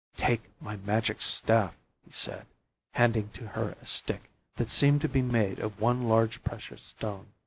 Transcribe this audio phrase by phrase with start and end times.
[0.17, 2.47] "Take my magic staff," he said,
[2.93, 7.27] handing to her a stick that seemed to be made of one large precious stone.